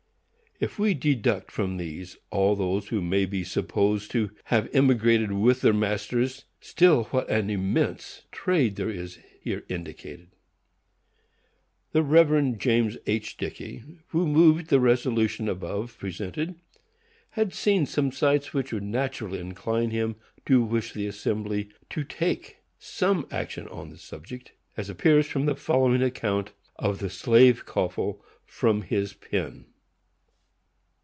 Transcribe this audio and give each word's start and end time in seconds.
If 0.63 0.77
we 0.77 0.93
deduct 0.93 1.49
from 1.49 1.77
these 1.77 2.17
all 2.29 2.81
who 2.81 3.01
may 3.01 3.25
be 3.25 3.43
supposed 3.43 4.11
to 4.11 4.29
have 4.43 4.69
emigrated 4.75 5.31
with 5.31 5.61
their 5.61 5.73
masters, 5.73 6.45
still 6.59 7.05
what 7.05 7.27
an 7.31 7.49
immense 7.49 8.25
trade 8.31 8.79
is 8.79 9.17
here 9.41 9.63
indicated! 9.69 10.27
The 11.93 12.03
Rev. 12.03 12.59
James 12.59 12.95
H. 13.07 13.37
Dickey, 13.37 13.81
who 14.09 14.27
moved 14.27 14.67
the 14.69 14.79
resolutions 14.79 15.49
above 15.49 15.97
presented, 15.97 16.53
had 17.31 17.55
seen 17.55 17.87
some 17.87 18.11
sights 18.11 18.53
which 18.53 18.71
would 18.71 18.83
naturally 18.83 19.39
incline 19.39 19.89
him 19.89 20.15
to 20.45 20.63
wish 20.63 20.93
the 20.93 21.07
Assembly 21.07 21.69
to 21.89 22.03
take 22.03 22.57
some 22.77 23.25
action 23.31 23.67
on 23.69 23.89
the 23.89 23.97
subject, 23.97 24.51
as 24.77 24.91
appears 24.91 25.25
from 25.25 25.47
the 25.47 25.55
following 25.55 26.03
account 26.03 26.51
of 26.75 27.01
a 27.01 27.09
slave 27.09 27.65
coffle, 27.65 28.23
from 28.45 28.83
his 28.83 29.13
pen. 29.13 29.65